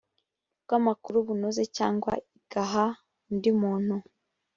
[0.63, 2.85] bw amakuru bunoze cyangwa igaha
[3.29, 3.95] undi muntu